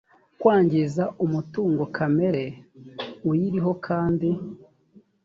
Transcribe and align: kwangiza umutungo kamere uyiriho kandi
kwangiza 0.39 1.03
umutungo 1.25 1.83
kamere 1.95 2.43
uyiriho 3.29 3.71
kandi 3.87 4.29